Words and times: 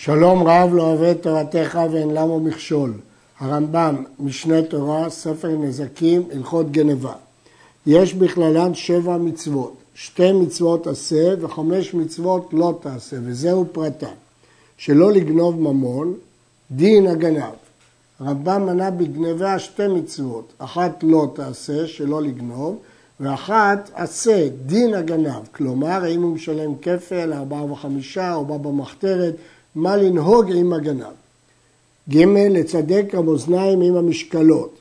שלום 0.00 0.48
רב 0.48 0.74
לא 0.74 0.82
אוהב 0.82 1.02
את 1.02 1.22
תורתך 1.22 1.78
ואין 1.92 2.10
למה 2.10 2.38
מכשול. 2.38 2.92
הרמב"ם, 3.38 4.04
משנה 4.20 4.62
תורה, 4.62 5.10
ספר 5.10 5.48
נזקים, 5.48 6.22
הלכות 6.32 6.72
גנבה. 6.72 7.12
יש 7.86 8.14
בכללן 8.14 8.74
שבע 8.74 9.16
מצוות, 9.16 9.74
שתי 9.94 10.32
מצוות 10.32 10.86
עשה 10.86 11.34
וחמש 11.40 11.94
מצוות 11.94 12.48
לא 12.52 12.78
תעשה, 12.80 13.16
וזהו 13.24 13.66
פרטן. 13.72 14.14
שלא 14.76 15.12
לגנוב 15.12 15.60
ממון, 15.60 16.14
דין 16.70 17.06
הגנב. 17.06 17.54
הרמב"ם 18.20 18.66
מנה 18.66 18.90
בגנבה 18.90 19.58
שתי 19.58 19.88
מצוות, 19.88 20.52
אחת 20.58 21.02
לא 21.02 21.32
תעשה, 21.34 21.86
שלא 21.86 22.22
לגנוב, 22.22 22.78
ואחת 23.20 23.90
עשה, 23.94 24.48
דין 24.66 24.94
הגנב. 24.94 25.46
כלומר, 25.52 26.04
האם 26.04 26.22
הוא 26.22 26.34
משלם 26.34 26.72
כפל, 26.82 27.32
ארבעה 27.32 27.72
וחמישה, 27.72 28.34
או 28.34 28.44
בא 28.44 28.56
במחתרת, 28.56 29.34
מה 29.78 29.96
לנהוג 29.96 30.52
עם 30.52 30.72
הגנב. 30.72 31.16
ג' 32.10 32.24
לצדק 32.50 33.14
המאזניים 33.14 33.80
עם 33.80 33.96
המשקלות. 33.96 34.74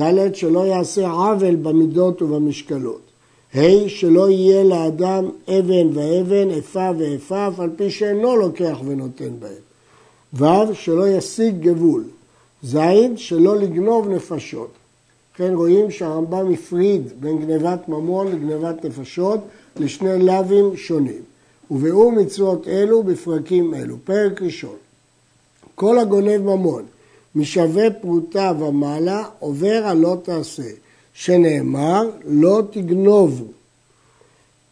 ד' 0.00 0.34
שלא 0.34 0.66
יעשה 0.66 1.10
עוול 1.10 1.54
במידות 1.56 2.22
ובמשקלות. 2.22 3.00
ה' 3.54 3.88
שלא 3.88 4.30
יהיה 4.30 4.64
לאדם 4.64 5.28
אבן 5.48 5.88
ואבן, 5.92 6.50
איפה 6.50 6.90
ואיפה, 6.98 7.48
אף 7.48 7.60
על 7.60 7.70
פי 7.76 7.90
שאינו 7.90 8.36
לוקח 8.36 8.78
ונותן 8.84 9.30
בהם. 9.38 9.62
ו' 10.32 10.74
שלא 10.74 11.08
ישיג 11.08 11.60
גבול. 11.60 12.04
ז' 12.62 12.78
שלא 13.16 13.56
לגנוב 13.56 14.08
נפשות. 14.08 14.70
לכן 15.34 15.54
רואים 15.54 15.90
שהרמב"ם 15.90 16.52
הפריד 16.52 17.02
בין 17.20 17.46
גנבת 17.46 17.88
ממון 17.88 18.26
לגנבת 18.32 18.84
נפשות 18.84 19.40
לשני 19.76 20.22
לאווים 20.22 20.76
שונים. 20.76 21.29
וביאור 21.70 22.12
מצוות 22.12 22.68
אלו 22.68 23.02
בפרקים 23.02 23.74
אלו. 23.74 23.96
פרק 24.04 24.42
ראשון, 24.42 24.76
כל 25.74 25.98
הגונב 25.98 26.40
ממון 26.40 26.84
משווה 27.34 27.90
פרוטה 27.90 28.52
ומעלה 28.58 29.24
עובר 29.38 29.86
על 29.86 29.98
לא 29.98 30.16
תעשה, 30.22 30.68
שנאמר 31.14 32.10
לא 32.24 32.62
תגנובו, 32.70 33.44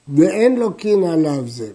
ואין 0.09 0.57
לו 0.57 0.75
קין 0.75 1.05
עליו 1.05 1.45
זה, 1.47 1.71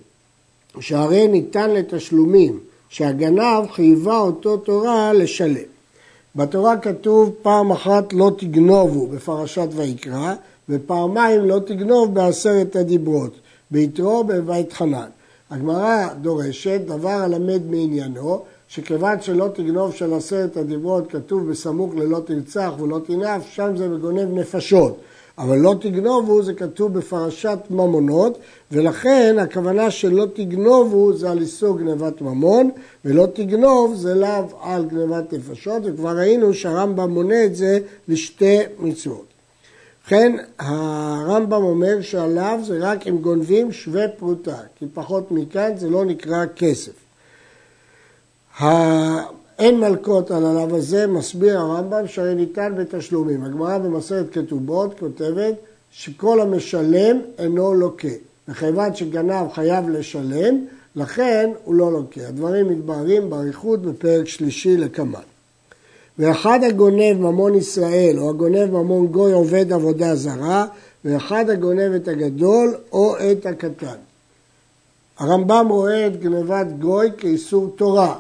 שהרי 0.79 1.27
ניתן 1.27 1.69
לתשלומים, 1.69 2.59
שהגנב 2.89 3.67
חייבה 3.71 4.19
אותו 4.19 4.57
תורה 4.57 5.13
לשלם. 5.13 5.73
בתורה 6.35 6.77
כתוב 6.77 7.31
פעם 7.41 7.71
אחת 7.71 8.13
לא 8.13 8.31
תגנובו 8.37 9.07
בפרשת 9.07 9.67
ויקרא, 9.75 10.33
ופעמיים 10.69 11.41
לא 11.41 11.59
תגנוב 11.59 12.13
בעשרת 12.13 12.75
הדיברות. 12.75 13.33
ביתרו 13.73 14.23
בבית 14.23 14.73
חנן. 14.73 15.09
הגמרא 15.53 16.07
דורשת 16.21 16.81
דבר 16.85 17.09
הלמד 17.09 17.61
מעניינו, 17.69 18.41
שכיוון 18.67 19.21
שלא 19.21 19.47
תגנוב 19.53 19.93
של 19.93 20.13
עשרת 20.13 20.57
הדיברות 20.57 21.11
כתוב 21.11 21.49
בסמוך 21.49 21.95
ללא 21.95 22.19
תרצח 22.25 22.71
ולא 22.79 22.99
תנאף, 23.07 23.47
שם 23.47 23.77
זה 23.77 23.89
מגונב 23.89 24.39
נפשות. 24.39 24.97
אבל 25.37 25.57
לא 25.57 25.75
תגנובו 25.81 26.43
זה 26.43 26.53
כתוב 26.53 26.93
בפרשת 26.93 27.59
ממונות, 27.69 28.37
ולכן 28.71 29.35
הכוונה 29.39 29.91
שלא 29.91 30.25
תגנובו 30.33 31.13
זה 31.13 31.31
על 31.31 31.41
איסור 31.41 31.77
גנבת 31.77 32.21
ממון, 32.21 32.69
ולא 33.05 33.25
תגנוב 33.33 33.95
זה 33.95 34.15
לאו 34.15 34.45
על 34.61 34.85
גנבת 34.85 35.33
נפשות, 35.33 35.81
וכבר 35.85 36.17
ראינו 36.17 36.53
שהרמב"ם 36.53 37.11
מונה 37.11 37.45
את 37.45 37.55
זה 37.55 37.79
לשתי 38.07 38.57
מצוות. 38.79 39.32
לכן 40.05 40.35
הרמב"ם 40.59 41.63
אומר 41.63 42.01
שעליו 42.01 42.59
זה 42.63 42.77
רק 42.81 43.07
אם 43.07 43.17
גונבים 43.17 43.71
שווה 43.71 44.07
פרוטה, 44.07 44.57
כי 44.75 44.85
פחות 44.93 45.31
מכאן 45.31 45.77
זה 45.77 45.89
לא 45.89 46.05
נקרא 46.05 46.45
כסף. 46.55 46.91
אין 49.59 49.79
מלקות 49.79 50.31
על 50.31 50.45
הלאו 50.45 50.77
הזה, 50.77 51.07
מסביר 51.07 51.59
הרמב"ם 51.59 52.07
שהרי 52.07 52.35
ניתן 52.35 52.73
בתשלומים. 52.77 53.43
הגמרא 53.43 53.77
במסרת 53.77 54.25
כתובות 54.33 54.99
כותבת 54.99 55.55
שכל 55.91 56.41
המשלם 56.41 57.19
אינו 57.37 57.73
לוקה. 57.73 58.07
וכיוון 58.47 58.95
שגנב 58.95 59.51
חייב 59.53 59.89
לשלם, 59.89 60.65
לכן 60.95 61.49
הוא 61.63 61.75
לא 61.75 61.91
לוקה. 61.91 62.27
הדברים 62.27 62.67
מתבררים 62.67 63.29
באריכות 63.29 63.81
בפרק 63.81 64.27
שלישי 64.27 64.77
לקמאן. 64.77 65.32
ואחד 66.19 66.59
הגונב 66.63 67.17
ממון 67.19 67.55
ישראל 67.55 68.15
או 68.19 68.29
הגונב 68.29 68.71
ממון 68.71 69.07
גוי 69.07 69.33
עובד 69.33 69.73
עבודה 69.73 70.15
זרה 70.15 70.65
ואחד 71.05 71.49
הגונב 71.49 71.93
את 71.95 72.07
הגדול 72.07 72.75
או 72.91 73.15
את 73.17 73.45
הקטן. 73.45 73.95
הרמב"ם 75.17 75.67
רואה 75.69 76.07
את 76.07 76.19
גנבת 76.19 76.67
גוי 76.79 77.09
כאיסור 77.17 77.73
תורה. 77.75 78.15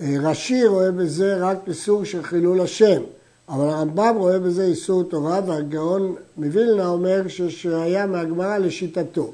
רש"י 0.00 0.66
רואה 0.66 0.90
בזה 0.90 1.36
רק 1.36 1.58
איסור 1.66 2.04
של 2.04 2.22
חילול 2.22 2.60
השם, 2.60 3.02
אבל 3.48 3.68
הרמב"ם 3.68 4.14
רואה 4.18 4.38
בזה 4.38 4.64
איסור 4.64 5.04
תורה 5.04 5.40
והגאון 5.46 6.14
מווילנה 6.36 6.88
אומר 6.88 7.22
ראייה 7.64 8.06
מהגמרא 8.06 8.58
לשיטתו. 8.58 9.32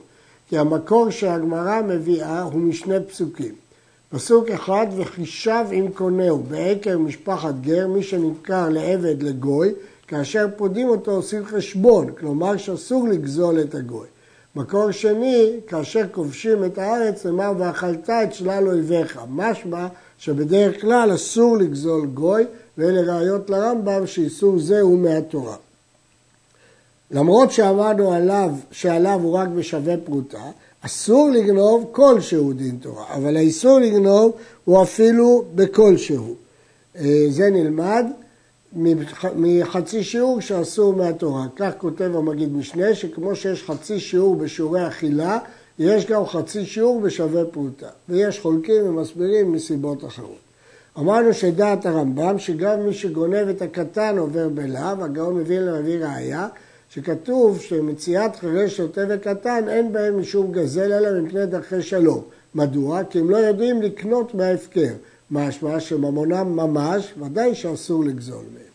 כי 0.48 0.58
המקור 0.58 1.10
שהגמרא 1.10 1.80
מביאה 1.82 2.42
הוא 2.42 2.60
משני 2.60 3.04
פסוקים. 3.08 3.54
פסוק 4.12 4.50
אחד, 4.50 4.86
וחישב 4.96 5.64
עם 5.72 5.92
קונהו 5.92 6.38
בעקר 6.38 6.98
משפחת 6.98 7.54
גר, 7.60 7.86
מי 7.88 8.02
שנמכר 8.02 8.68
לעבד 8.68 9.22
לגוי, 9.22 9.72
כאשר 10.08 10.46
פודים 10.56 10.88
אותו 10.88 11.10
עושים 11.10 11.44
חשבון, 11.44 12.12
כלומר 12.18 12.56
שאסור 12.56 13.08
לגזול 13.08 13.60
את 13.60 13.74
הגוי. 13.74 14.06
מקור 14.56 14.90
שני, 14.90 15.60
כאשר 15.66 16.06
כובשים 16.12 16.64
את 16.64 16.78
הארץ, 16.78 17.26
נאמר 17.26 17.52
ואכלת 17.58 18.10
את 18.10 18.34
שלל 18.34 18.68
אויביך. 18.68 19.20
משמע 19.28 19.86
שבדרך 20.18 20.80
כלל 20.80 21.14
אסור 21.14 21.56
לגזול 21.56 22.06
גוי, 22.06 22.44
ואלה 22.78 23.14
ראיות 23.14 23.50
לרמב"ם 23.50 24.06
שאיסור 24.06 24.58
זה 24.58 24.80
הוא 24.80 24.98
מהתורה. 24.98 25.56
למרות 27.10 27.52
שאמרנו 27.52 28.12
עליו, 28.12 28.50
שעליו 28.70 29.20
הוא 29.22 29.32
רק 29.32 29.48
בשווה 29.48 29.94
פרוטה, 30.04 30.44
אסור 30.86 31.30
לגנוב 31.30 31.88
כל 31.92 32.20
שהוא 32.20 32.54
דין 32.54 32.76
תורה, 32.80 33.14
אבל 33.14 33.36
האיסור 33.36 33.78
לגנוב 33.78 34.32
הוא 34.64 34.82
אפילו 34.82 35.44
בכל 35.54 35.96
שהוא. 35.96 36.34
אה, 36.96 37.26
זה 37.28 37.50
נלמד 37.50 38.06
מחצי 39.36 40.04
שיעור 40.04 40.40
שאסור 40.40 40.94
מהתורה. 40.94 41.46
כך 41.56 41.70
כותב 41.78 42.10
המגיד 42.16 42.52
משנה, 42.52 42.94
שכמו 42.94 43.36
שיש 43.36 43.62
חצי 43.62 44.00
שיעור 44.00 44.36
בשיעורי 44.36 44.86
אכילה, 44.88 45.38
יש 45.78 46.06
גם 46.06 46.26
חצי 46.26 46.66
שיעור 46.66 47.00
בשווה 47.00 47.44
פרוטה. 47.44 47.88
ויש 48.08 48.40
חולקים 48.40 48.86
ומסבירים 48.86 49.52
מסיבות 49.52 50.04
אחרות. 50.04 50.38
אמרנו 50.98 51.34
שדעת 51.34 51.86
הרמב"ם, 51.86 52.38
שגם 52.38 52.86
מי 52.86 52.94
שגונב 52.94 53.48
את 53.48 53.62
הקטן 53.62 54.18
עובר 54.18 54.48
בלאו, 54.48 55.04
הגאון 55.04 55.34
מביא 55.34 55.58
למביא 55.58 55.98
ראייה, 56.04 56.48
שכתוב 56.94 57.60
שמציאת 57.60 58.36
חירש 58.36 58.76
שוטה 58.76 59.00
וקטן 59.08 59.68
אין 59.68 59.92
בהם 59.92 60.20
משום 60.20 60.52
גזל 60.52 60.92
אלא 60.92 61.20
מפני 61.20 61.46
דרכי 61.46 61.82
שלום. 61.82 62.22
מדוע? 62.54 63.04
כי 63.04 63.18
הם 63.18 63.30
לא 63.30 63.36
יודעים 63.36 63.82
לקנות 63.82 64.34
מההפקר. 64.34 64.92
משמע 65.30 65.80
שממונם 65.80 66.56
ממש, 66.56 67.14
ודאי 67.18 67.54
שאסור 67.54 68.04
לגזול 68.04 68.44
מהם. 68.54 68.72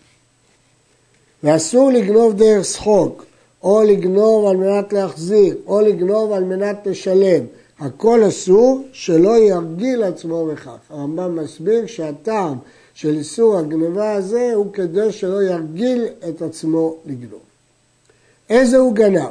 ואסור 1.44 1.92
לגנוב 1.92 2.34
דרך 2.34 2.66
שחוק, 2.66 3.26
או 3.64 3.84
לגנוב 3.84 4.46
על 4.48 4.58
מנת 4.58 4.94
להחזיר, 4.94 5.56
או 5.68 5.82
לגנוב 5.82 6.32
על 6.32 6.44
מנת 6.44 6.78
לשלם. 6.86 7.46
הכל 7.80 8.28
אסור 8.28 8.88
שלא 8.92 9.38
ירגיל 9.38 10.04
עצמו 10.04 10.46
בכך. 10.46 10.78
הרמב"ם 10.90 11.36
מסביר 11.36 11.86
שהטעם 11.86 12.58
של 12.94 13.18
איסור 13.18 13.58
הגניבה 13.58 14.14
הזה 14.14 14.52
הוא 14.54 14.74
כדי 14.74 15.12
שלא 15.12 15.44
ירגיל 15.44 16.06
את 16.30 16.42
עצמו 16.42 16.96
לגנוב. 17.06 17.47
איזה 18.50 18.78
הוא 18.78 18.94
גנב? 18.94 19.30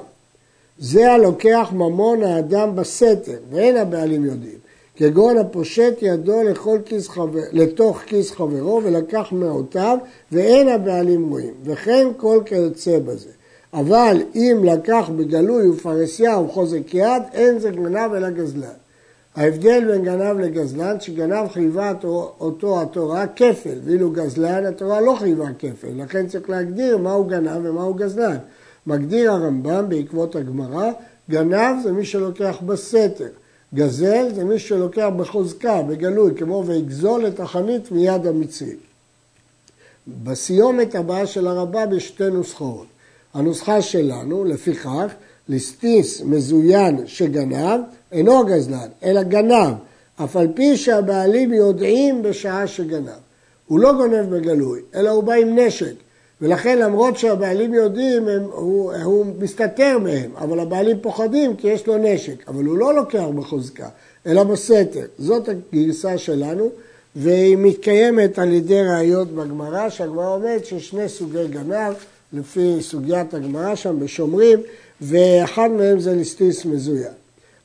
זה 0.78 1.12
הלוקח 1.12 1.68
ממון 1.72 2.22
האדם 2.22 2.76
בסתר, 2.76 3.38
ואין 3.50 3.76
הבעלים 3.76 4.24
יודעים. 4.24 4.58
כגון 4.96 5.38
הפושט 5.38 5.98
ידו 6.02 6.42
לכל 6.42 6.78
כיס 6.84 7.08
חבר, 7.08 7.40
לתוך 7.52 8.00
כיס 8.06 8.30
חברו 8.30 8.80
ולקח 8.84 9.28
מעותיו 9.32 9.98
ואין 10.32 10.68
הבעלים 10.68 11.30
רואים, 11.30 11.54
וכן 11.64 12.06
כל 12.16 12.40
כיוצא 12.44 12.98
בזה. 12.98 13.30
אבל 13.74 14.22
אם 14.34 14.60
לקח 14.64 15.10
בגלוי 15.16 15.68
ופרסיה 15.68 16.38
וחוזק 16.38 16.94
יד, 16.94 17.22
אין 17.32 17.58
זה 17.58 17.70
גנב 17.70 18.12
אלא 18.12 18.30
גזלן. 18.30 18.68
ההבדל 19.36 19.84
בין 19.84 20.04
גנב 20.04 20.38
לגזלן, 20.38 21.00
שגנב 21.00 21.48
חייבה 21.48 21.92
אותו 22.40 22.82
התורה 22.82 23.26
כפל, 23.26 23.78
ואילו 23.84 24.10
גזלן 24.10 24.66
התורה 24.66 25.00
לא 25.00 25.14
חייבה 25.18 25.48
כפל, 25.58 25.88
לכן 25.96 26.26
צריך 26.26 26.50
להגדיר 26.50 26.98
מהו 26.98 27.24
גנב 27.24 27.60
ומהו 27.64 27.94
גזלן. 27.94 28.36
מגדיר 28.86 29.32
הרמב"ם 29.32 29.88
בעקבות 29.88 30.36
הגמרא, 30.36 30.90
גנב 31.30 31.82
זה 31.82 31.92
מי 31.92 32.04
שלוקח 32.04 32.56
בסתר, 32.66 33.28
גזל 33.74 34.34
זה 34.34 34.44
מי 34.44 34.58
שלוקח 34.58 35.08
בחוזקה, 35.16 35.82
בגלוי, 35.82 36.34
כמו 36.36 36.64
ויגזול 36.66 37.26
את 37.26 37.40
החנית 37.40 37.92
מיד 37.92 38.26
המצרי. 38.26 38.76
בסיומת 40.22 40.94
הבאה 40.94 41.26
של 41.26 41.46
הרמב"ם 41.46 41.96
יש 41.96 42.08
שתי 42.08 42.30
נוסחאות. 42.30 42.86
הנוסחה 43.34 43.82
שלנו, 43.82 44.44
לפיכך, 44.44 45.14
ליסטיס 45.48 46.20
מזוין 46.20 47.06
שגנב, 47.06 47.80
אינו 48.12 48.46
גזלן, 48.46 48.88
אלא 49.02 49.22
גנב, 49.22 49.74
אף 50.24 50.36
על 50.36 50.48
פי 50.54 50.76
שהבעלים 50.76 51.52
יודעים 51.52 52.22
בשעה 52.22 52.66
שגנב. 52.66 53.08
הוא 53.66 53.80
לא 53.80 53.92
גונב 53.92 54.36
בגלוי, 54.36 54.80
אלא 54.94 55.10
הוא 55.10 55.22
בא 55.22 55.32
עם 55.32 55.58
נשק. 55.58 55.94
ולכן 56.40 56.78
למרות 56.78 57.18
שהבעלים 57.18 57.74
יודעים, 57.74 58.28
הם, 58.28 58.42
הוא, 58.52 58.92
הוא 58.92 59.26
מסתתר 59.38 59.98
מהם, 59.98 60.30
אבל 60.36 60.60
הבעלים 60.60 60.96
פוחדים 61.00 61.56
כי 61.56 61.68
יש 61.68 61.86
לו 61.86 61.98
נשק, 61.98 62.48
אבל 62.48 62.64
הוא 62.64 62.78
לא 62.78 62.94
לוקח 62.94 63.24
בחוזקה, 63.36 63.88
אלא 64.26 64.44
בסתר. 64.44 65.04
זאת 65.18 65.48
הגרסה 65.48 66.18
שלנו, 66.18 66.70
והיא 67.16 67.56
מתקיימת 67.56 68.38
על 68.38 68.52
ידי 68.52 68.82
ראיות 68.82 69.28
בגמרא, 69.32 69.88
שהגמרא 69.88 70.34
אומרת 70.34 70.66
שיש 70.66 70.88
שני 70.88 71.08
סוגי 71.08 71.48
גנב, 71.50 71.94
לפי 72.32 72.76
סוגיית 72.80 73.34
הגמרא 73.34 73.74
שם 73.74 74.00
בשומרים, 74.00 74.58
ואחד 75.00 75.70
מהם 75.70 76.00
זה 76.00 76.14
ליסטיס 76.14 76.64
מזוין. 76.64 77.12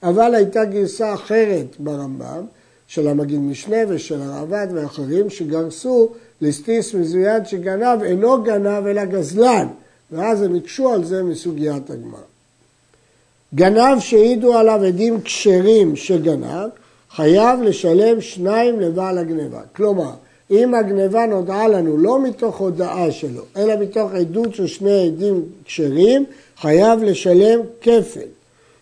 אבל 0.04 0.36
הייתה 0.36 0.66
גרסה 0.66 1.14
אחרת 1.14 1.66
ברמב"ם, 1.80 2.46
של 2.88 3.08
המגיד 3.08 3.40
משנה 3.40 3.78
ושל 3.88 4.22
הרעב"ד 4.22 4.68
ואחרים, 4.74 5.30
שגרסו 5.30 6.10
ליסטיס 6.42 6.94
מזוין 6.94 7.46
שגנב 7.46 8.04
אינו 8.04 8.44
גנב 8.44 8.88
אלא 8.88 9.06
גזלן, 9.06 9.68
ואז 10.12 10.42
הם 10.42 10.56
הקשו 10.56 10.90
על 10.90 11.04
זה 11.04 11.24
מסוגיית 11.24 11.90
הגמרא. 11.90 12.20
גנב 13.56 14.00
שהעידו 14.00 14.58
עליו 14.58 14.84
עדים 14.84 15.22
כשרים 15.22 15.96
שגנב, 15.96 16.70
חייב 17.12 17.62
לשלם 17.62 18.22
שניים 18.22 18.80
לבעל 18.80 19.18
הגניבה. 19.18 19.62
כלומר, 19.76 20.12
אם 20.52 20.74
הגניבה 20.74 21.26
נודעה 21.26 21.68
לנו 21.68 21.98
לא 21.98 22.24
מתוך 22.24 22.58
הודאה 22.58 23.12
שלו, 23.12 23.42
אלא 23.58 23.74
מתוך 23.80 24.12
עדות 24.12 24.56
של 24.56 24.68
שני 24.68 25.08
עדים 25.08 25.44
כשרים, 25.66 26.26
חייב 26.58 27.04
לשלם 27.04 27.60
כפל. 27.82 28.28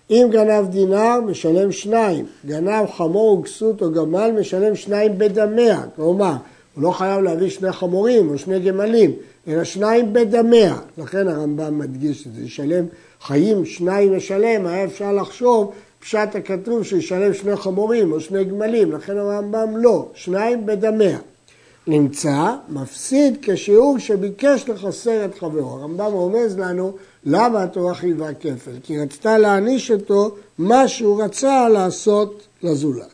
אם 0.09 0.27
גנב 0.31 0.69
דינר, 0.69 1.19
משלם 1.25 1.71
שניים. 1.71 2.25
גנב 2.45 2.85
חמור 2.85 3.37
או 3.37 3.43
כסות 3.43 3.81
או 3.81 3.91
גמל, 3.91 4.31
משלם 4.39 4.75
שניים 4.75 5.17
בדמיה. 5.17 5.81
כלומר, 5.95 6.35
הוא 6.79 6.83
לא 6.83 6.91
חייב 6.91 7.21
להביא 7.21 7.49
שני 7.49 7.71
חמורים 7.71 8.29
או 8.29 8.37
שני 8.37 8.59
גמלים, 8.59 9.11
אלא 9.47 9.63
שניים 9.63 10.13
בדמיה. 10.13 10.75
לכן 10.97 11.27
הרמב"ם 11.27 11.79
מדגיש 11.79 12.27
את 12.27 12.33
זה, 12.33 12.41
ישלם 12.41 12.85
חיים 13.21 13.65
שניים 13.65 14.17
משלם, 14.17 14.65
היה 14.65 14.83
אפשר 14.85 15.11
לחשוב 15.11 15.71
פשט 15.99 16.35
הכתוב 16.35 16.83
שישלם 16.83 17.33
שני 17.33 17.55
חמורים 17.55 18.11
או 18.11 18.19
שני 18.19 18.43
גמלים, 18.43 18.91
לכן 18.91 19.17
הרמב"ם 19.17 19.77
לא, 19.77 20.07
שניים 20.13 20.65
בדמיה. 20.65 21.17
נמצא, 21.87 22.55
מפסיד 22.69 23.37
כשיעור 23.41 23.99
שביקש 23.99 24.69
לחסר 24.69 25.25
את 25.25 25.39
חברו. 25.39 25.69
הרמב"ם 25.69 26.11
רומז 26.11 26.59
לנו 26.59 26.91
למה 27.25 27.63
התורה 27.63 27.95
חייבה 27.95 28.33
כפל, 28.33 28.71
כי 28.83 28.99
רצתה 28.99 29.37
להעניש 29.37 29.91
אותו 29.91 30.35
מה 30.57 30.87
שהוא 30.87 31.23
רצה 31.23 31.69
לעשות 31.69 32.47
לזולת. 32.63 33.13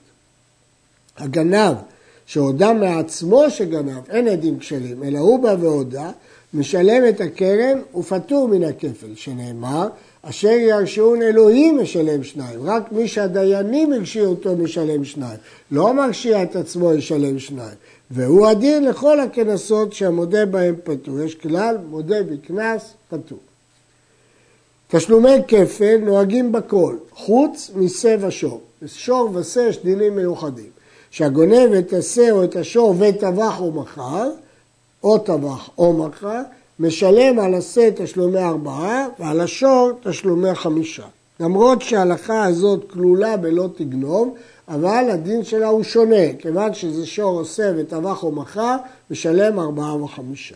הגנב 1.18 1.76
שהודה 2.26 2.74
מעצמו 2.74 3.50
שגנב, 3.50 4.10
אין 4.10 4.28
עדים 4.28 4.60
כשלים, 4.60 5.04
אלא 5.04 5.20
הוא 5.20 5.40
בא 5.40 5.56
והודה, 5.60 6.12
משלם 6.54 7.10
את 7.10 7.22
הקרן 7.22 7.80
ופטור 7.96 8.48
מן 8.48 8.64
הכפל, 8.64 9.16
שנאמר, 9.16 9.88
אשר 10.22 10.48
ירשעון 10.48 11.22
אלוהים 11.22 11.82
משלם 11.82 12.24
שניים, 12.24 12.60
רק 12.64 12.92
מי 12.92 13.08
שהדיינים 13.08 13.94
הרשיעו 13.94 14.26
אותו 14.26 14.56
משלם 14.56 15.06
שניים, 15.06 15.38
לא 15.72 15.94
מרשיע 15.94 16.44
את 16.44 16.56
עצמו 16.56 16.94
ישלם 16.94 17.40
שניים, 17.40 17.76
והוא 18.12 18.48
הדין 18.48 18.84
לכל 18.84 19.20
הכנסות 19.20 19.94
שהמודה 19.94 20.46
בהם 20.46 20.76
פטור, 20.84 21.20
יש 21.20 21.36
כלל, 21.36 21.78
מודה 21.90 22.24
בקנס, 22.24 22.94
פטור. 23.10 23.40
תשלומי 24.88 25.36
כפל 25.48 25.98
נוהגים 25.98 26.52
בכל, 26.52 26.96
חוץ 27.12 27.72
משה 27.76 28.16
ושור. 28.20 28.62
שור 28.86 29.30
ושה 29.34 29.62
יש 29.62 29.84
דינים 29.84 30.16
מיוחדים. 30.16 30.70
שהגונב 31.16 31.74
את 31.74 31.94
השה 31.94 32.32
או 32.32 32.44
את 32.44 32.56
השור 32.56 32.96
וטבח 33.00 33.60
או 33.60 33.72
מכר, 33.72 34.30
או 35.04 35.18
טבח 35.18 35.70
או 35.78 35.94
מכר, 35.94 36.42
משלם 36.80 37.40
על 37.40 37.54
השה 37.54 37.90
תשלומי 37.96 38.40
ארבעה 38.40 39.08
ועל 39.20 39.42
השור 39.42 39.92
תשלומי 40.04 40.56
חמישה. 40.56 41.06
למרות 41.40 41.82
שההלכה 41.82 42.46
הזאת 42.46 42.92
כלולה 42.92 43.38
בלא 43.38 43.70
תגנוב, 43.76 44.36
אבל 44.68 45.10
הדין 45.12 45.44
שלה 45.44 45.68
הוא 45.68 45.84
שונה, 45.84 46.34
כיוון 46.40 46.74
שזה 46.74 47.06
שור 47.06 47.40
עושה 47.40 47.72
וטבח 47.78 48.24
או 48.24 48.32
מכר, 48.32 48.76
משלם 49.12 49.60
ארבעה 49.60 50.04
וחמישה. 50.04 50.56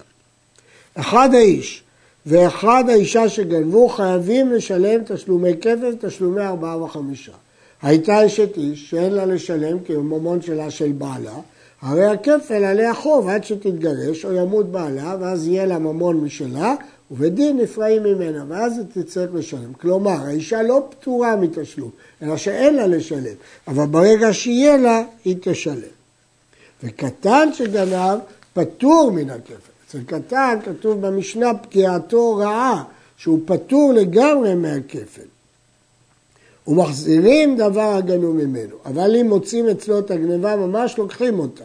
אחד 0.96 1.30
האיש 1.34 1.84
ואחד 2.26 2.84
האישה 2.88 3.30
שגנבו 3.30 3.90
חייבים 3.90 4.52
לשלם 4.52 5.02
תשלומי 5.04 5.58
כפל, 5.62 5.96
תשלומי 6.00 6.42
ארבעה 6.42 6.84
וחמישה. 6.84 7.34
הייתה 7.82 8.26
אשת 8.26 8.58
איש 8.58 8.90
שאין 8.90 9.14
לה 9.14 9.26
לשלם 9.26 9.80
כי 9.80 9.94
הוא 9.94 10.04
ממון 10.04 10.42
שלה 10.42 10.72
של 10.72 10.92
בעלה, 10.92 11.36
הרי 11.82 12.06
הכפל 12.06 12.64
עליה 12.64 12.94
חוב 12.94 13.28
עד 13.28 13.44
שתתגרש 13.44 14.26
או 14.26 14.34
ימות 14.34 14.72
בעלה 14.72 15.16
ואז 15.20 15.48
יהיה 15.48 15.66
לה 15.66 15.80
ממון 15.80 16.18
משלה 16.18 16.76
ובדין 17.12 17.58
נפרעים 17.58 18.04
ממנה 18.04 18.46
ואז 18.48 18.78
היא 18.78 19.04
תצטרך 19.04 19.30
לשלם. 19.34 19.74
כלומר, 19.74 20.26
האישה 20.26 20.64
לא 20.64 20.88
פטורה 20.90 21.36
מתשלום, 21.36 21.90
אלא 22.22 22.38
שאין 22.38 22.76
לה 22.76 22.88
לשלם, 22.88 23.36
אבל 23.68 23.86
ברגע 23.86 24.34
שיהיה 24.34 24.78
לה, 24.78 25.04
היא 25.26 25.36
תשלם. 25.42 26.00
וקטן 26.84 27.50
שגנב 27.54 28.20
פטור 28.54 29.12
מן 29.12 29.30
הכפל. 29.30 29.54
אצל 29.88 30.00
קטן 30.06 30.58
כתוב 30.66 31.08
במשנה 31.08 31.54
פקיעתו 31.54 32.36
רעה, 32.36 32.84
שהוא 33.18 33.40
פטור 33.46 33.94
לגמרי 33.94 34.56
מהכפל. 34.56 35.39
ומחזירים 36.70 37.58
דבר 37.58 37.96
הגנוב 37.96 38.36
ממנו, 38.36 38.76
אבל 38.86 39.16
אם 39.16 39.28
מוצאים 39.28 39.70
אצלו 39.70 40.00
את 40.00 40.12
הגניבה 40.12 40.56
ממש 40.56 40.98
לוקחים 40.98 41.40
אותה, 41.40 41.64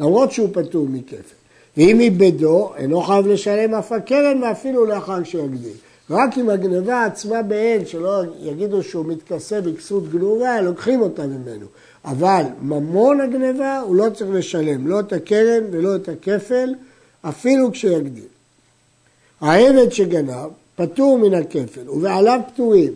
למרות 0.00 0.32
שהוא 0.32 0.48
פטור 0.52 0.86
מכפל. 0.90 1.34
ואם 1.76 2.00
איבדו, 2.00 2.70
אינו 2.76 3.02
חייב 3.02 3.26
לשלם 3.26 3.74
אף 3.74 3.92
הקרן 3.92 4.42
ואפילו 4.42 4.84
לאחר 4.86 5.24
שיגדיל. 5.24 5.72
רק 6.10 6.38
אם 6.38 6.50
הגניבה 6.50 7.04
עצמה 7.04 7.42
בעין, 7.42 7.86
שלא 7.86 8.22
יגידו 8.42 8.82
שהוא 8.82 9.06
מתכסה 9.06 9.60
בכסות 9.60 10.10
גנובה, 10.10 10.60
לוקחים 10.60 11.00
אותה 11.00 11.26
ממנו. 11.26 11.66
אבל 12.04 12.42
ממון 12.62 13.20
הגניבה 13.20 13.80
הוא 13.80 13.96
לא 13.96 14.10
צריך 14.14 14.30
לשלם, 14.32 14.86
לא 14.86 15.00
את 15.00 15.12
הקרן 15.12 15.64
ולא 15.70 15.96
את 15.96 16.08
הכפל, 16.08 16.74
אפילו 17.22 17.72
כשיגדיל. 17.72 18.24
העבד 19.40 19.92
שגנב 19.92 20.48
פטור 20.76 21.18
מן 21.18 21.34
הכפל 21.34 21.90
ובעליו 21.90 22.40
פטורים. 22.54 22.92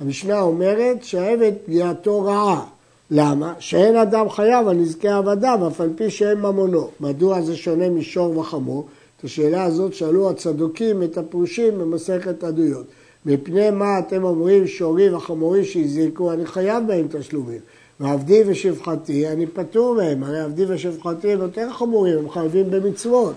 המשנה 0.00 0.40
אומרת 0.40 1.04
שהעבד 1.04 1.52
פגיעתו 1.66 2.22
רעה. 2.22 2.64
למה? 3.10 3.54
שאין 3.58 3.96
אדם 3.96 4.28
חייב 4.30 4.68
על 4.68 4.76
נזקי 4.76 5.08
עבדיו, 5.08 5.68
אף 5.68 5.80
על 5.80 5.90
פי 5.96 6.10
שאין 6.10 6.38
ממונו. 6.38 6.88
מדוע 7.00 7.40
זה 7.42 7.56
שונה 7.56 7.90
משור 7.90 8.38
וחמור? 8.38 8.86
את 9.16 9.24
השאלה 9.24 9.64
הזאת 9.64 9.94
שאלו 9.94 10.30
הצדוקים 10.30 11.02
את 11.02 11.18
הפרושים 11.18 11.78
במסכת 11.78 12.44
עדויות. 12.44 12.86
מפני 13.26 13.70
מה 13.70 13.98
אתם 13.98 14.24
אומרים 14.24 14.66
שורי 14.66 15.14
וחמורי 15.14 15.64
שהזיקו, 15.64 16.32
אני 16.32 16.46
חייב 16.46 16.86
בהם 16.86 17.06
תשלומים. 17.10 17.60
ועבדי 18.00 18.42
ושפחתי, 18.46 19.28
אני 19.28 19.46
פטור 19.46 19.94
מהם, 19.94 20.22
הרי 20.22 20.40
עבדי 20.40 20.64
ושפחתי 20.68 21.32
הם 21.32 21.40
יותר 21.40 21.72
חמורים, 21.72 22.18
הם 22.18 22.30
חייבים 22.30 22.70
במצוות. 22.70 23.34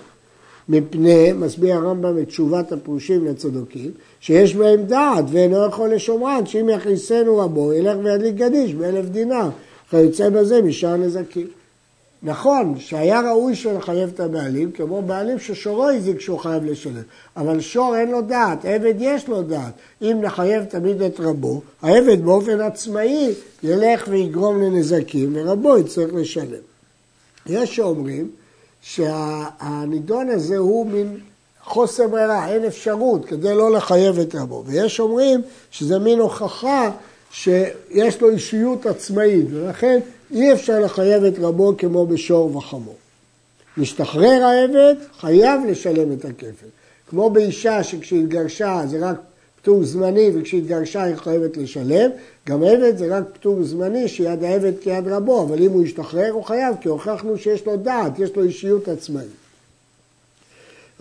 מפני, 0.70 1.34
מסביר 1.34 1.76
הרמב"ם 1.76 2.20
את 2.20 2.28
תשובת 2.28 2.72
הפרושים 2.72 3.26
לצדוקים, 3.26 3.92
שיש 4.20 4.56
בהם 4.56 4.84
דעת 4.84 5.26
ואינו 5.30 5.66
יכול 5.66 5.94
לשומרן, 5.94 6.46
שאם 6.46 6.70
יכניסנו 6.70 7.38
רבו, 7.38 7.74
ילך 7.74 7.98
וידליק 8.04 8.36
גדיש 8.36 8.74
באלף 8.74 9.06
דינר, 9.06 9.50
כיוצא 9.90 10.30
בזה 10.30 10.62
משאר 10.62 10.96
נזקים. 10.96 11.48
נכון 12.24 12.76
שהיה 12.80 13.22
ראוי 13.22 13.56
שנחייב 13.56 14.10
את 14.14 14.20
הבעלים, 14.20 14.72
כמו 14.72 15.02
בעלים 15.02 15.40
ששורו 15.40 15.90
הזיק 15.90 16.20
שהוא 16.20 16.40
חייב 16.40 16.66
לשלם, 16.66 17.02
אבל 17.38 17.62
שור 17.62 17.96
אין 17.98 18.12
לו 18.12 18.22
דעת, 18.22 18.66
עבד 18.66 18.94
יש 19.00 19.28
לו 19.28 19.42
דעת. 19.42 19.74
אם 20.02 20.18
נחייב 20.22 20.64
תמיד 20.64 21.02
את 21.02 21.20
רבו, 21.20 21.62
העבד 21.82 22.22
באופן 22.26 22.62
עצמאי 22.62 23.34
ילך 23.64 24.08
ויגרום 24.10 24.62
לנזקים, 24.62 25.32
ורבו 25.34 25.78
יצטרך 25.78 26.14
לשלם. 26.14 26.62
יש 27.46 27.76
שאומרים 27.76 28.30
שהנידון 28.82 30.30
הזה 30.30 30.58
הוא 30.58 30.86
מין 30.86 31.18
חוסר 31.64 32.08
ברירה, 32.08 32.50
אין 32.50 32.66
אפשרות 32.66 33.26
כדי 33.26 33.56
לא 33.56 33.72
לחייב 33.72 34.20
את 34.20 34.36
רבו. 34.36 34.64
ויש 34.66 35.00
אומרים 35.00 35.42
שזה 35.72 36.00
מין 36.00 36.20
הוכחה 36.20 36.92
שיש 37.32 38.22
לו 38.22 38.30
אישיות 38.30 38.86
עצמאית, 38.86 39.46
ולכן 39.52 40.00
אי 40.32 40.54
אפשר 40.54 40.80
לחייב 40.80 41.24
את 41.24 41.34
רבו 41.40 41.74
כמו 41.78 42.08
בשור 42.08 42.56
וחמור. 42.56 42.96
משתחרר 43.78 44.44
העבד, 44.44 44.96
חייב 45.20 45.62
לשלם 45.68 46.14
את 46.14 46.26
הכפל. 46.26 46.68
כמו 47.10 47.30
באישה 47.30 47.84
שכשהתגרשה 47.84 48.82
זה 48.86 49.10
רק 49.10 49.16
פטור 49.62 49.84
זמני 49.84 50.32
וכשהתגרשה 50.34 51.04
היא 51.04 51.16
חייבת 51.16 51.58
לשלם, 51.58 52.10
גם 52.48 52.64
עבד 52.64 52.98
זה 52.98 53.18
רק 53.18 53.24
פטור 53.34 53.64
זמני 53.64 54.08
שיד 54.08 54.44
העבד 54.44 54.74
כיד 54.82 55.08
רבו, 55.08 55.44
אבל 55.44 55.62
אם 55.62 55.72
הוא 55.72 55.84
ישתחרר 55.84 56.32
הוא 56.32 56.44
חייב, 56.44 56.76
כי 56.82 56.90
הוכחנו 56.90 57.38
שיש 57.38 57.66
לו 57.66 57.78
דעת, 57.78 58.20
יש 58.20 58.36
לו 58.36 58.44
אישיות 58.44 58.88
עצמאית. 58.88 59.28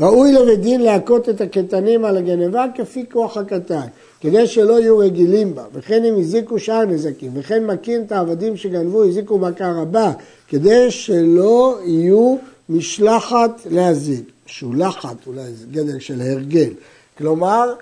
ראוי 0.00 0.33
לבית 0.33 0.61
דין 0.61 0.81
להכות 0.81 1.29
את 1.29 1.41
הקטנים 1.41 2.05
על 2.05 2.17
הגנבה 2.17 2.65
כפי 2.75 3.05
כוח 3.12 3.37
הקטן, 3.37 3.87
כדי 4.21 4.47
שלא 4.47 4.81
יהיו 4.81 4.99
רגילים 4.99 5.55
בה, 5.55 5.65
וכן 5.73 6.05
אם 6.05 6.15
הזיקו 6.21 6.59
שאר 6.59 6.85
נזקים, 6.85 7.31
וכן 7.35 7.67
מכין 7.67 8.03
את 8.03 8.12
העבדים 8.12 8.57
שגנבו, 8.57 9.05
הזיקו 9.05 9.38
מכה 9.38 9.73
רבה, 9.73 10.12
כדי 10.49 10.91
שלא 10.91 11.79
יהיו 11.85 12.37
משלחת 12.69 13.61
להזיק, 13.71 14.31
שולחת 14.47 15.27
אולי 15.27 15.53
זה 15.53 15.67
גדר 15.71 15.99
של 15.99 16.21
הרגל, 16.21 16.71
כלומר 17.19 17.75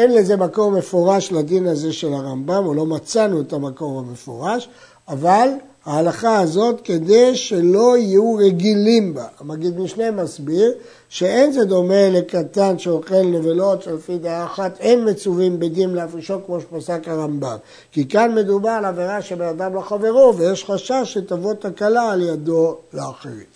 אין 0.00 0.14
לזה 0.14 0.36
מקור 0.36 0.70
מפורש 0.70 1.32
לדין 1.32 1.66
הזה 1.66 1.92
של 1.92 2.12
הרמב"ם, 2.12 2.66
או 2.66 2.74
לא 2.74 2.86
מצאנו 2.86 3.40
את 3.40 3.52
המקור 3.52 3.98
המפורש, 3.98 4.68
אבל 5.08 5.48
ההלכה 5.84 6.40
הזאת 6.40 6.80
כדי 6.84 7.36
שלא 7.36 7.96
יהיו 7.96 8.34
רגילים 8.34 9.14
בה. 9.14 9.24
המגיד 9.40 9.78
משנה 9.78 10.10
מסביר 10.10 10.72
שאין 11.08 11.52
זה 11.52 11.64
דומה 11.64 12.08
לקטן 12.10 12.78
שאוכל 12.78 13.22
נבלות 13.22 13.82
שלפי 13.82 14.18
דעה 14.18 14.44
אחת 14.44 14.80
אין 14.80 15.08
מצווים 15.08 15.60
בדין 15.60 15.90
להפרישו 15.90 16.38
כמו 16.46 16.60
שפסק 16.60 17.08
הרמב"ם. 17.08 17.56
כי 17.92 18.08
כאן 18.08 18.34
מדובר 18.34 18.70
על 18.70 18.84
עבירה 18.84 19.22
שבין 19.22 19.48
אדם 19.48 19.76
לחברו 19.76 20.34
ויש 20.36 20.64
חשש 20.64 21.02
שתבוא 21.04 21.54
תקלה 21.54 22.10
על 22.10 22.22
ידו 22.22 22.76
לאחרים. 22.92 23.50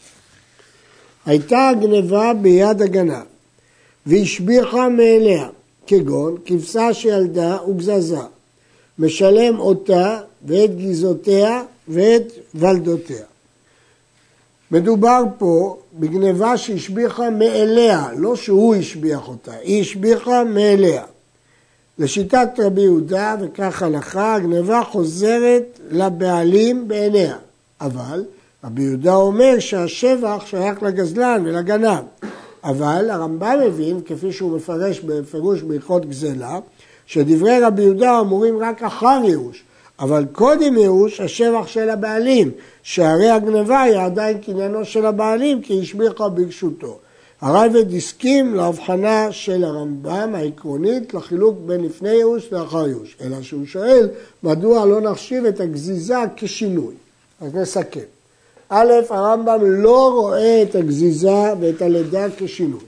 הייתה 1.26 1.68
הגנבה 1.68 2.32
ביד 2.42 2.82
הגנב 2.82 3.24
והשביחה 4.06 4.88
מאליה 4.88 5.48
כגון 5.86 6.36
כבשה 6.46 6.94
שילדה 6.94 7.58
וגזזה 7.68 8.18
משלם 8.98 9.58
אותה 9.58 10.20
ואת 10.46 10.76
גזעותיה 10.76 11.62
ואת 11.88 12.32
ולדותיה. 12.54 13.24
מדובר 14.70 15.22
פה 15.38 15.76
בגניבה 15.94 16.56
שהשביחה 16.56 17.30
מאליה, 17.30 18.08
לא 18.16 18.36
שהוא 18.36 18.74
השביח 18.74 19.28
אותה, 19.28 19.52
היא 19.52 19.80
השביחה 19.80 20.44
מאליה. 20.44 21.02
לשיטת 21.98 22.48
רבי 22.58 22.80
יהודה, 22.80 23.36
וכך 23.40 23.82
הלכה, 23.82 24.34
הגניבה 24.34 24.82
חוזרת 24.90 25.78
לבעלים 25.90 26.88
בעיניה. 26.88 27.36
אבל 27.80 28.24
רבי 28.64 28.82
יהודה 28.82 29.14
אומר 29.14 29.58
שהשבח 29.58 30.44
שייך 30.46 30.82
לגזלן 30.82 31.42
ולגנב. 31.44 32.04
אבל 32.64 33.10
הרמב"ם 33.10 33.58
מבין, 33.66 34.00
כפי 34.06 34.32
שהוא 34.32 34.56
מפרש 34.56 35.00
בפירוש 35.00 35.62
בהלכות 35.62 36.06
גזלה, 36.06 36.58
שדברי 37.06 37.60
רבי 37.60 37.82
יהודה 37.82 38.20
אמורים 38.20 38.58
רק 38.58 38.82
אחר 38.82 39.20
ייאוש. 39.24 39.64
אבל 39.98 40.24
קודם 40.32 40.76
ייאוש 40.76 41.20
השבח 41.20 41.66
של 41.66 41.90
הבעלים, 41.90 42.50
שהרי 42.82 43.30
הגנבה 43.30 43.80
היא 43.80 43.98
עדיין 43.98 44.38
קניינו 44.38 44.84
של 44.84 45.06
הבעלים 45.06 45.62
כי 45.62 45.80
השביחה 45.82 46.28
ברשותו. 46.28 46.98
הרייבד 47.40 47.94
הסכים 47.94 48.54
להבחנה 48.54 49.32
של 49.32 49.64
הרמב"ם 49.64 50.34
העקרונית 50.34 51.14
לחילוק 51.14 51.58
בין 51.66 51.80
לפני 51.80 52.10
ייאוש 52.10 52.52
לאחר 52.52 52.88
ייאוש, 52.88 53.16
אלא 53.20 53.42
שהוא 53.42 53.66
שואל 53.66 54.08
מדוע 54.42 54.86
לא 54.86 55.00
נחשיב 55.00 55.44
את 55.44 55.60
הגזיזה 55.60 56.18
כשינוי. 56.36 56.94
אז 57.40 57.54
נסכם. 57.54 58.13
א', 58.76 58.92
הרמב"ם 59.10 59.60
לא 59.62 60.12
רואה 60.12 60.62
את 60.62 60.74
הגזיזה 60.74 61.52
ואת 61.60 61.82
הלידה 61.82 62.26
כשינוי. 62.36 62.80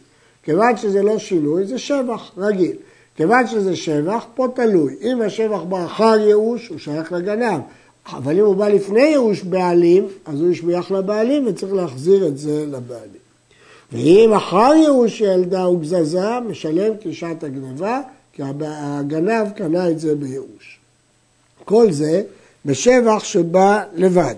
כיוון 0.42 0.76
שזה 0.76 1.02
לא 1.02 1.18
שינוי, 1.18 1.66
זה 1.66 1.78
שבח 1.78 2.32
רגיל. 2.38 2.76
כיוון 3.16 3.46
שזה 3.46 3.76
שבח, 3.76 4.26
פה 4.34 4.46
תלוי. 4.54 4.94
אם 5.02 5.22
השבח 5.22 5.60
בא 5.62 5.84
אחר 5.84 6.18
ייאוש, 6.20 6.68
הוא 6.68 6.78
שייך 6.78 7.12
לגנב. 7.12 7.60
אבל 8.06 8.38
אם 8.38 8.44
הוא 8.44 8.56
בא 8.56 8.68
לפני 8.68 9.00
ייאוש 9.00 9.42
בעלים, 9.42 10.06
אז 10.26 10.40
הוא 10.40 10.50
ישביח 10.50 10.90
לבעלים 10.90 11.46
וצריך 11.46 11.72
להחזיר 11.72 12.26
את 12.26 12.38
זה 12.38 12.66
לבעלים. 12.66 13.26
ואם 13.92 14.32
אחר 14.36 14.72
ייאוש 14.76 15.20
ילדה 15.20 15.68
וגזזה, 15.68 16.40
משלם 16.48 16.92
כשעת 17.00 17.44
הגנבה, 17.44 18.00
כי 18.32 18.42
הגנב 18.60 19.50
קנה 19.56 19.90
את 19.90 20.00
זה 20.00 20.14
בייאוש. 20.14 20.78
כל 21.64 21.92
זה 21.92 22.22
בשבח 22.64 23.24
שבא 23.24 23.82
לבד. 23.94 24.34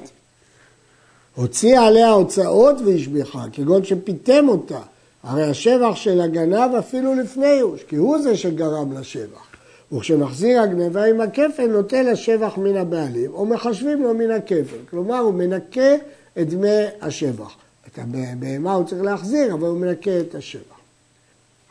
הוציא 1.39 1.81
עליה 1.81 2.11
הוצאות 2.11 2.77
והשביחה, 2.85 3.45
כגון 3.53 3.85
שפיתם 3.85 4.49
אותה, 4.49 4.79
הרי 5.23 5.45
השבח 5.45 5.95
של 5.95 6.21
הגנב 6.21 6.75
אפילו 6.79 7.15
לפני 7.15 7.47
ייאוש, 7.47 7.83
כי 7.83 7.97
הוא 7.97 8.19
זה 8.23 8.37
שגרם 8.37 8.93
לשבח. 8.93 9.47
וכשמחזיר 9.93 10.61
הגנבה 10.61 11.05
עם 11.05 11.21
הכפל 11.21 11.67
נוטל 11.67 12.09
השבח 12.09 12.59
מן 12.59 12.77
הבעלים, 12.77 13.31
או 13.35 13.47
מחשבים 13.47 14.03
לו 14.03 14.15
מן 14.15 14.31
הכפל. 14.31 14.77
כלומר, 14.91 15.19
הוא 15.19 15.35
מנקה 15.35 15.95
את 16.39 16.49
דמי 16.49 16.85
השבח. 17.01 17.55
את 17.87 17.99
הבהמה 17.99 18.75
הוא 18.75 18.87
צריך 18.87 19.03
להחזיר, 19.03 19.55
אבל 19.55 19.69
הוא 19.69 19.79
מנקה 19.79 20.21
את 20.21 20.35
השבח. 20.35 20.79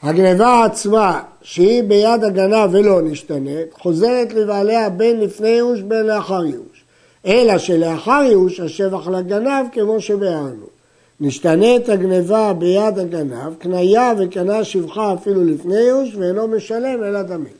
הגנבה 0.02 0.66
עצמה, 0.66 1.22
שהיא 1.42 1.84
ביד 1.84 2.24
הגנב 2.24 2.70
ולא 2.72 3.02
נשתנית, 3.02 3.74
חוזרת 3.74 4.34
לבעליה 4.34 4.90
בין 4.90 5.20
לפני 5.20 5.50
ייאוש 5.50 5.82
בין 5.82 6.06
לאחר 6.06 6.46
ייאוש. 6.46 6.67
אלא 7.28 7.58
שלאחר 7.58 8.24
ייאוש 8.28 8.60
השבח 8.60 9.08
לגנב 9.08 9.66
כמו 9.72 10.02
שביארנו. 10.02 10.66
נשתנית 11.20 11.90
הגניבה 11.90 12.54
ביד 12.54 13.00
הגנב, 13.00 13.54
קניה 13.60 14.14
וקנה 14.20 14.64
שבחה 14.64 15.14
אפילו 15.14 15.44
לפני 15.44 15.80
ייאוש 15.80 16.16
ואינו 16.16 16.48
משלם 16.48 17.04
אלא 17.04 17.22
דמים. 17.22 17.54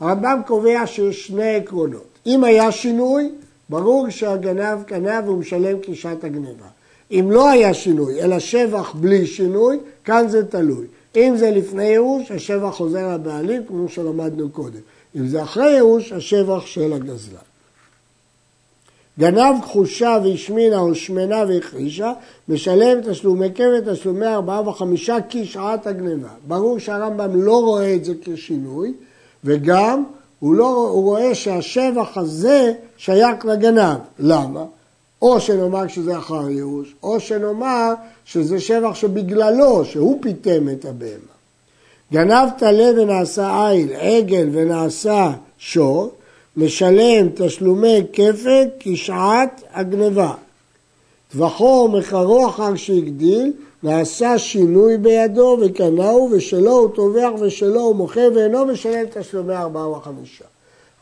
הרמב"ם 0.00 0.40
קובע 0.46 0.86
שיש 0.86 1.26
שני 1.26 1.56
עקרונות. 1.56 2.06
אם 2.26 2.44
היה 2.44 2.72
שינוי, 2.72 3.30
ברור 3.68 4.10
שהגנב 4.10 4.82
קנה 4.82 5.20
והוא 5.24 5.38
משלם 5.38 5.78
כשעת 5.82 6.24
הגניבה. 6.24 6.66
אם 7.10 7.30
לא 7.30 7.48
היה 7.48 7.74
שינוי, 7.74 8.22
אלא 8.22 8.38
שבח 8.38 8.94
בלי 8.94 9.26
שינוי, 9.26 9.78
כאן 10.04 10.28
זה 10.28 10.46
תלוי. 10.46 10.86
אם 11.16 11.34
זה 11.36 11.50
לפני 11.50 11.84
ייאוש, 11.84 12.30
השבח 12.30 12.70
חוזר 12.70 13.14
לבעלים, 13.14 13.62
כמו 13.68 13.88
שלמדנו 13.88 14.50
קודם. 14.50 14.80
אם 15.16 15.26
זה 15.26 15.42
אחרי 15.42 15.70
ייאוש, 15.70 16.12
השבח 16.12 16.66
של 16.66 16.92
הגזלן. 16.92 17.47
גנב 19.18 19.62
כחושה 19.62 20.18
והשמינה 20.24 20.78
או 20.78 20.94
שמנה 20.94 21.44
והחרישה, 21.48 22.12
משלם 22.48 23.00
תשלומי 23.10 23.50
קבט, 23.50 23.88
תשלומי 23.88 24.26
ארבעה 24.26 24.68
וחמישה 24.68 25.16
כשעת 25.30 25.86
הגניבה. 25.86 26.28
ברור 26.48 26.78
שהרמב"ם 26.78 27.42
לא 27.42 27.60
רואה 27.60 27.94
את 27.94 28.04
זה 28.04 28.12
כשינוי, 28.22 28.92
וגם 29.44 30.04
הוא, 30.40 30.54
לא, 30.54 30.88
הוא 30.92 31.02
רואה 31.02 31.34
שהשבח 31.34 32.18
הזה 32.18 32.72
שייך 32.96 33.44
לגנב. 33.44 33.98
למה? 34.18 34.64
או 35.22 35.40
שנאמר 35.40 35.88
שזה 35.88 36.18
אחר 36.18 36.50
ייאוש, 36.50 36.94
או 37.02 37.20
שנאמר 37.20 37.94
שזה 38.24 38.60
שבח 38.60 38.94
שבגללו, 38.94 39.84
שהוא 39.84 40.18
פיתם 40.22 40.68
את 40.68 40.84
הבהמה. 40.84 41.38
גנב 42.12 42.48
טלה 42.58 43.02
ונעשה 43.02 43.68
עיל, 43.68 43.92
עגל 43.92 44.48
ונעשה 44.52 45.32
שור, 45.58 46.10
משלם 46.58 47.28
תשלומי 47.34 48.06
כפת 48.12 48.68
כשעת 48.80 49.62
הגניבה. 49.72 50.34
טווחו 51.32 51.88
ומחרו 51.88 52.48
אחר 52.48 52.76
שהגדיל, 52.76 53.52
נעשה 53.82 54.38
שינוי 54.38 54.96
בידו 54.96 55.58
וקנאו 55.60 56.28
ושלו 56.32 56.70
הוא 56.70 56.88
טובח 56.94 57.28
ושלו 57.40 57.80
הוא 57.80 57.96
מוכר 57.96 58.28
ואינו 58.34 58.64
משלם 58.64 59.04
תשלומי 59.12 59.54
ארבעה 59.54 59.90
וחמישה. 59.90 60.44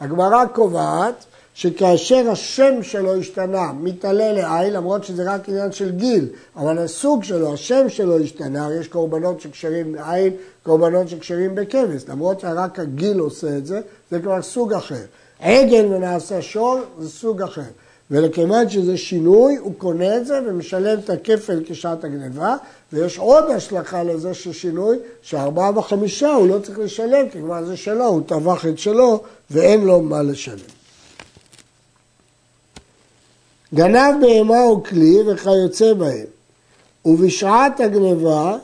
הגמרא 0.00 0.44
קובעת 0.44 1.24
שכאשר 1.54 2.30
השם 2.30 2.82
שלו 2.82 3.14
השתנה 3.14 3.72
מתעלה 3.80 4.32
לעיל, 4.32 4.76
למרות 4.76 5.04
שזה 5.04 5.34
רק 5.34 5.48
עניין 5.48 5.72
של 5.72 5.90
גיל, 5.90 6.28
אבל 6.56 6.78
הסוג 6.78 7.24
שלו, 7.24 7.54
השם 7.54 7.88
שלו 7.88 8.18
השתנה, 8.18 8.68
יש 8.80 8.88
קורבנות 8.88 9.40
שקשרים 9.40 9.92
בעיל, 9.92 10.32
קורבנות 10.62 11.08
שקשרים 11.08 11.54
בכבש, 11.54 12.02
למרות 12.08 12.40
שרק 12.40 12.78
הגיל 12.78 13.18
עושה 13.18 13.56
את 13.56 13.66
זה, 13.66 13.80
זה 14.10 14.20
כבר 14.20 14.42
סוג 14.42 14.72
אחר. 14.72 15.04
עגל 15.40 15.86
ונעשה 15.90 16.42
שור 16.42 16.80
זה 16.98 17.10
סוג 17.10 17.42
אחר. 17.42 17.62
ולכיוון 18.10 18.68
שזה 18.68 18.96
שינוי, 18.96 19.56
הוא 19.56 19.72
קונה 19.78 20.16
את 20.16 20.26
זה 20.26 20.40
ומשלם 20.46 20.98
את 20.98 21.10
הכפל 21.10 21.62
כשעת 21.66 22.04
הגניבה, 22.04 22.56
ויש 22.92 23.18
עוד 23.18 23.50
השלכה 23.50 24.02
לזה 24.02 24.34
של 24.34 24.52
שינוי, 24.52 24.96
שארבעה 25.22 25.78
וחמישה 25.78 26.32
הוא 26.32 26.48
לא 26.48 26.58
צריך 26.58 26.78
לשלם, 26.78 27.28
כי 27.28 27.40
כבר 27.40 27.64
זה 27.64 27.76
שלו, 27.76 28.04
הוא 28.04 28.22
טבח 28.26 28.66
את 28.66 28.78
שלו 28.78 29.22
ואין 29.50 29.84
לו 29.84 30.00
מה 30.00 30.22
לשלם. 30.22 30.58
גנב 33.74 34.14
בהמה 34.20 34.62
או 34.62 34.82
כלי 34.82 35.16
וכיוצא 35.26 35.94
בהם, 35.94 36.26
ובשעת 37.04 37.80
הגניבה 37.80 38.56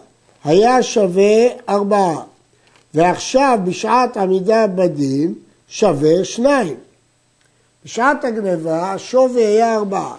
היה 0.44 0.82
שווה 0.82 1.46
ארבעה, 1.68 2.22
ועכשיו 2.94 3.58
בשעת 3.64 4.16
עמידה 4.16 4.66
בדין 4.66 5.34
שווה 5.72 6.24
שניים. 6.24 6.76
בשעת 7.84 8.24
הגניבה 8.24 8.92
השווי 8.92 9.46
היה 9.46 9.74
ארבעה. 9.74 10.16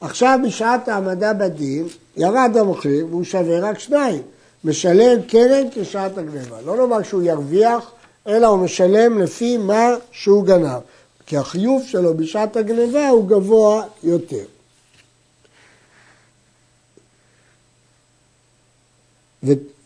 עכשיו 0.00 0.38
בשעת 0.46 0.88
העמדה 0.88 1.32
בדין 1.32 1.86
ירד 2.16 2.56
המחיר 2.56 3.06
והוא 3.06 3.24
שווה 3.24 3.60
רק 3.60 3.78
שניים. 3.78 4.22
משלם 4.64 5.22
קרן 5.22 5.66
כשעת 5.74 6.18
הגניבה. 6.18 6.60
לא 6.60 6.76
נאמר 6.76 7.02
שהוא 7.02 7.22
ירוויח, 7.22 7.90
אלא 8.26 8.46
הוא 8.46 8.58
משלם 8.58 9.18
לפי 9.18 9.56
מה 9.56 9.88
שהוא 10.12 10.44
גנב. 10.44 10.80
כי 11.26 11.36
החיוב 11.36 11.82
שלו 11.86 12.16
בשעת 12.16 12.56
הגניבה 12.56 13.08
הוא 13.08 13.28
גבוה 13.28 13.82
יותר. 14.02 14.44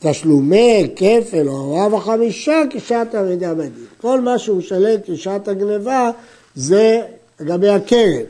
תשלומי 0.02 0.90
כפל 0.96 1.48
או 1.48 1.82
ארבעה 1.82 1.94
וחמישה 1.94 2.62
כשעת 2.70 3.14
עמידה 3.14 3.54
בדין. 3.54 3.84
כל 4.00 4.20
מה 4.20 4.38
שהוא 4.38 4.58
משלם 4.58 5.00
כשעת 5.06 5.48
הגניבה 5.48 6.10
זה 6.54 7.00
לגבי 7.40 7.68
הקרן, 7.68 8.22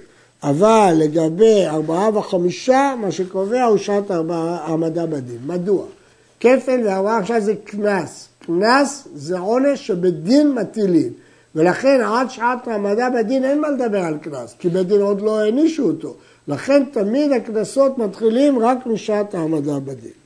אבל 0.43 0.95
לגבי 0.99 1.67
ארבעה 1.67 2.19
וחמישה 2.19 2.95
מה 3.01 3.11
שקובע 3.11 3.65
הוא 3.65 3.79
שעת 3.79 4.11
העמדה 4.11 5.07
בדין. 5.07 5.39
מדוע? 5.47 5.85
כפל 6.41 6.81
וארבעה 6.85 7.19
עכשיו 7.19 7.41
זה 7.41 7.55
קנס. 7.65 8.29
קנס 8.39 9.09
זה 9.15 9.39
עונש 9.39 9.87
שבדין 9.87 10.55
מטילים. 10.55 11.13
ולכן 11.55 12.01
עד 12.01 12.31
שעת 12.31 12.69
העמדה 12.69 13.11
בדין 13.11 13.45
אין 13.45 13.61
מה 13.61 13.71
לדבר 13.71 14.01
על 14.01 14.19
קנס, 14.19 14.55
כי 14.59 14.69
בית 14.69 14.87
דין 14.87 15.01
עוד 15.01 15.21
לא 15.21 15.41
הענישו 15.41 15.83
אותו. 15.83 16.15
לכן 16.49 16.83
תמיד 16.93 17.33
הקנסות 17.33 17.99
מתחילים 17.99 18.59
רק 18.59 18.87
משעת 18.87 19.35
העמדה 19.35 19.79
בדין. 19.79 20.22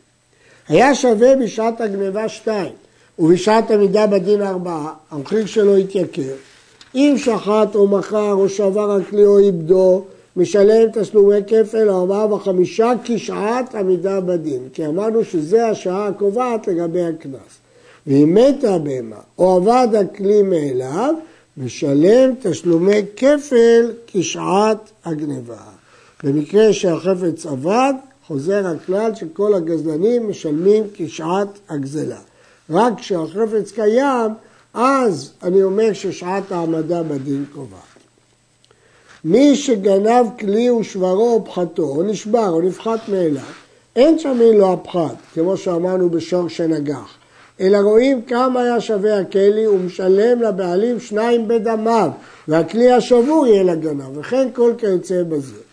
היה 0.68 0.94
שווה 0.94 1.36
בשעת 1.36 1.80
הגניבה 1.80 2.28
שתיים, 2.28 2.72
ובשעת 3.18 3.70
עמידה 3.70 4.06
בדין 4.06 4.42
ארבעה, 4.42 4.92
המחיר 5.10 5.46
שלו 5.46 5.76
התייקר. 5.76 6.34
אם 6.94 7.14
שחט 7.18 7.74
או 7.74 7.88
מכר 7.88 8.32
או 8.32 8.48
שבר 8.48 8.92
הכלי 8.92 9.24
או 9.26 9.38
איבדו, 9.38 10.04
משלם 10.36 10.90
תשלומי 10.92 11.36
כפל 11.46 11.90
ארבעה 11.90 12.34
וחמישה 12.34 12.92
כשעת 13.04 13.74
עמידה 13.74 14.20
בדין, 14.20 14.68
כי 14.72 14.86
אמרנו 14.86 15.24
שזה 15.24 15.68
השעה 15.68 16.06
הקובעת 16.06 16.68
לגבי 16.68 17.02
הקנס. 17.02 17.58
ואם 18.06 18.34
מתה 18.34 18.74
הבהמה 18.74 19.20
או 19.38 19.58
אבד 19.58 19.94
הכלי 19.94 20.42
מאליו, 20.42 21.14
משלם 21.56 22.34
תשלומי 22.42 23.02
כפל 23.16 23.92
כשעת 24.06 24.90
הגניבה. 25.04 25.62
במקרה 26.24 26.72
שהחפץ 26.72 27.46
אבד, 27.46 27.94
חוזר 28.26 28.66
הכלל 28.66 29.14
שכל 29.14 29.54
הגזלנים 29.54 30.30
משלמים 30.30 30.84
כשעת 30.94 31.48
הגזלה. 31.68 32.18
רק 32.70 32.92
כשהחפץ 32.98 33.72
קיים, 33.74 34.30
אז 34.74 35.30
אני 35.42 35.62
אומר 35.62 35.92
ששעת 35.92 36.52
העמדה 36.52 37.02
בדין 37.02 37.44
קובעת. 37.54 37.80
מי 39.24 39.56
שגנב 39.56 40.26
כלי 40.38 40.70
ושברו 40.70 41.34
או 41.34 41.44
פחתו, 41.44 41.82
או 41.82 42.02
נשבר 42.02 42.48
או 42.48 42.60
נפחת 42.60 43.08
מאליו, 43.08 43.42
אין 43.96 44.18
שם 44.18 44.38
לו 44.54 44.72
הפחת, 44.72 45.16
כמו 45.34 45.56
שאמרנו 45.56 46.10
בשור 46.10 46.48
שנגח, 46.48 47.14
אלא 47.60 47.78
רואים 47.78 48.22
כמה 48.22 48.62
היה 48.62 48.80
שווה 48.80 49.20
הכלי 49.20 49.66
ומשלם 49.66 50.42
לבעלים 50.42 51.00
שניים 51.00 51.48
בדמיו, 51.48 52.10
והכלי 52.48 52.92
השבור 52.92 53.46
יהיה 53.46 53.62
לגנב, 53.62 54.18
וכן 54.18 54.48
כל 54.54 54.72
כיוצא 54.78 55.22
בזה. 55.22 55.65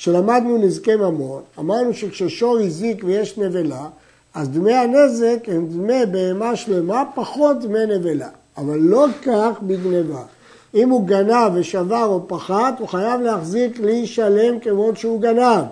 כשלמדנו 0.00 0.58
נזקי 0.58 0.96
ממון, 0.96 1.42
אמרנו 1.58 1.94
שכששור 1.94 2.58
הזיק 2.58 3.04
ויש 3.04 3.38
נבלה, 3.38 3.86
אז 4.34 4.48
דמי 4.48 4.74
הנזק 4.74 5.38
הם 5.46 5.66
דמי 5.66 6.06
בהמה 6.10 6.56
שלמה 6.56 7.02
פחות 7.14 7.60
דמי 7.60 7.86
נבלה, 7.86 8.28
אבל 8.56 8.78
לא 8.78 9.06
כך 9.22 9.58
בגניבה. 9.62 10.22
אם 10.74 10.90
הוא 10.90 11.06
גנב 11.06 11.52
ושבר 11.54 12.04
או 12.04 12.28
פחת, 12.28 12.74
הוא 12.78 12.88
חייב 12.88 13.20
להחזיק 13.20 13.76
כלי 13.76 14.06
שלם 14.06 14.60
כמות 14.60 14.96
שהוא 14.96 15.20
גנב. 15.20 15.64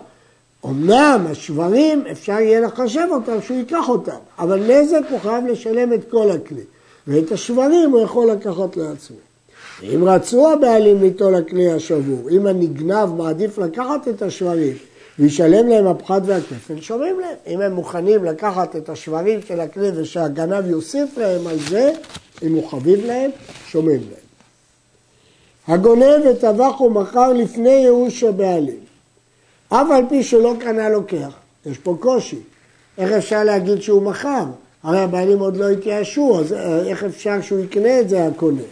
אמנם 0.65 1.27
השברים 1.31 2.05
אפשר 2.11 2.33
יהיה 2.41 2.61
לחשב 2.61 3.07
אותם 3.11 3.43
שהוא 3.43 3.57
ייקח 3.57 3.89
אותם, 3.89 4.19
אבל 4.39 4.61
נזק 4.73 5.03
הוא 5.11 5.19
חייב 5.19 5.47
לשלם 5.47 5.93
את 5.93 6.11
כל 6.11 6.31
הכלי, 6.31 6.65
ואת 7.07 7.33
השברים 7.33 7.91
הוא 7.91 8.01
יכול 8.01 8.31
לקחת 8.31 8.77
לעצמו. 8.77 9.28
אם 9.83 10.05
רצו 10.05 10.53
הבעלים 10.53 11.03
ליטול 11.03 11.35
הכלי 11.35 11.73
השבור, 11.73 12.31
אם 12.31 12.47
הנגנב 12.47 13.15
מעדיף 13.17 13.59
לקחת 13.59 14.09
את 14.09 14.23
השברים 14.23 14.75
וישלם 15.19 15.69
להם 15.69 15.87
הפחת 15.87 16.23
והכפל, 16.25 16.81
שומעים 16.81 17.21
להם. 17.21 17.37
אם 17.47 17.61
הם 17.61 17.73
מוכנים 17.73 18.25
לקחת 18.25 18.77
את 18.77 18.89
השברים 18.89 19.41
של 19.49 19.61
הכלי 19.61 19.91
ושהגנב 19.95 20.67
יוסיף 20.67 21.19
להם 21.19 21.47
על 21.47 21.59
זה, 21.69 21.93
אם 22.43 22.55
הוא 22.55 22.71
חביב 22.71 23.07
להם, 23.07 23.31
שומעים 23.67 24.01
להם. 24.01 24.29
הגונב 25.69 26.27
וטבח 26.31 26.81
ומכר 26.81 27.33
לפני 27.33 27.71
ייאוש 27.71 28.23
הבעלים. 28.23 28.81
אף 29.69 29.91
על 29.91 30.05
פי 30.09 30.23
שלא 30.23 30.55
קנה 30.61 30.89
לוקח, 30.89 31.33
יש 31.67 31.79
פה 31.79 31.97
קושי. 32.01 32.39
איך 32.99 33.13
אפשר 33.13 33.45
להגיד 33.45 33.83
שהוא 33.83 34.03
מכר? 34.03 34.45
הרי 34.83 35.01
הבעלים 35.01 35.39
עוד 35.39 35.57
לא 35.57 35.69
התייאשו, 35.69 36.41
אז 36.41 36.53
אה, 36.53 36.83
איך 36.87 37.05
אפשר 37.05 37.41
שהוא 37.41 37.59
יקנה 37.59 38.01
את 38.01 38.09
זה 38.09 38.27
הקונה? 38.27 38.63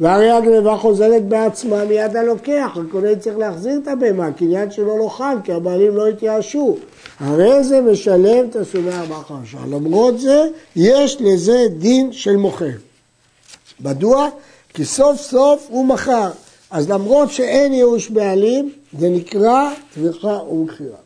והרי 0.00 0.30
הגניבה 0.30 0.76
חוזרת 0.76 1.24
בעצמה 1.24 1.84
מיד 1.84 2.16
הלוקח, 2.16 2.78
הקונה 2.88 3.16
צריך 3.16 3.38
להחזיר 3.38 3.80
את 3.82 3.88
הבהמה, 3.88 4.26
הקניין 4.26 4.70
שלו 4.70 4.98
לא 4.98 5.08
חל, 5.08 5.36
כי 5.44 5.52
הבעלים 5.52 5.96
לא 5.96 6.06
התייאשו. 6.06 6.76
הרי 7.20 7.64
זה 7.64 7.80
משלם 7.80 8.46
תשלומי 8.50 8.92
ארבעה 8.92 9.22
חמישה. 9.22 9.58
למרות 9.70 10.20
זה, 10.20 10.48
יש 10.76 11.16
לזה 11.20 11.58
דין 11.78 12.12
של 12.12 12.36
מוכר. 12.36 12.76
מדוע? 13.80 14.28
כי 14.74 14.84
סוף 14.84 15.20
סוף 15.20 15.66
הוא 15.70 15.86
מכר. 15.86 16.30
אז 16.70 16.90
למרות 16.90 17.30
שאין 17.30 17.72
ייאוש 17.72 18.10
בעלים, 18.10 18.72
זה 18.98 19.08
נקרא 19.08 19.70
טביחה 19.94 20.38
ומכירה. 20.42 21.05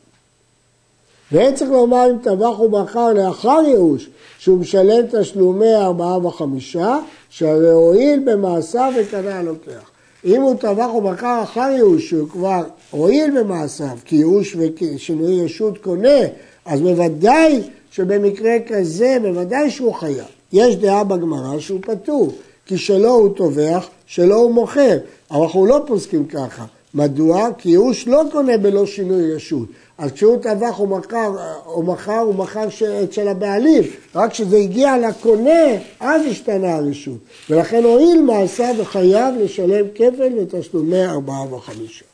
ואין 1.32 1.54
צריך 1.54 1.70
לומר 1.70 2.06
אם 2.10 2.18
טבח 2.22 2.60
ומכר 2.60 3.12
לאחר 3.12 3.60
ייאוש, 3.66 4.10
שהוא 4.38 4.58
משלם 4.58 5.06
תשלומי 5.12 5.74
ארבעה 5.74 6.26
וחמישה, 6.26 6.98
שהרי 7.30 7.70
הועיל 7.70 8.20
במעשיו 8.24 8.92
וקנה 9.00 9.38
הלוקח. 9.38 9.90
אם 10.24 10.42
הוא 10.42 10.54
טבח 10.54 10.94
ומכר 10.94 11.40
אחר 11.42 11.70
ייאוש, 11.74 12.08
שהוא 12.08 12.28
כבר 12.28 12.62
הועיל 12.90 13.40
במעשיו, 13.40 13.96
כי 14.04 14.16
ייאוש 14.16 14.56
ושינוי 14.56 15.44
רשות 15.44 15.78
קונה, 15.78 16.18
אז 16.64 16.80
בוודאי 16.80 17.62
שבמקרה 17.90 18.56
כזה, 18.66 19.16
בוודאי 19.22 19.70
שהוא 19.70 19.94
חייב. 19.94 20.24
יש 20.52 20.76
דעה 20.76 21.04
בגמרא 21.04 21.58
שהוא 21.58 21.80
פטור, 21.82 22.32
כי 22.66 22.78
שלא 22.78 23.10
הוא 23.10 23.34
טובח, 23.36 23.88
שלא 24.06 24.34
הוא 24.34 24.54
מוכר. 24.54 24.98
אבל 25.30 25.42
אנחנו 25.42 25.66
לא 25.66 25.82
פוסקים 25.86 26.26
ככה. 26.26 26.64
מדוע? 26.94 27.48
כי 27.58 27.68
ייאוש 27.68 28.08
לא 28.08 28.22
קונה 28.32 28.58
בלא 28.58 28.86
שינוי 28.86 29.34
רשות. 29.34 29.68
אז 30.00 30.12
כשהוא 30.12 30.38
טבח 30.42 30.74
הוא 30.76 30.88
מכר, 30.88 31.30
הוא 31.64 32.34
מכר, 32.34 32.68
של 33.10 33.28
הבעלים. 33.28 33.82
רק 34.14 34.30
כשזה 34.30 34.56
הגיע 34.56 34.98
לקונה, 34.98 35.64
אז 36.00 36.22
השתנה 36.30 36.74
הרשות. 36.74 37.18
ולכן 37.50 37.84
הואיל 37.84 38.22
מעשה 38.22 38.70
וחייב 38.78 39.34
לשלם 39.38 39.86
כפל 39.94 40.32
ותשלומי 40.38 41.06
ארבעה 41.06 41.54
וחמישה. 41.54 42.04